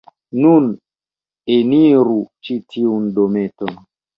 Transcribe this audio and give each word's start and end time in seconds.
Nun, 0.43 0.69
eniru 1.57 2.17
ĉi 2.49 2.59
tiun 2.77 3.07
dometon... 3.21 3.79